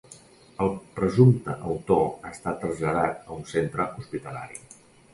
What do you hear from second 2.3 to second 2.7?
estat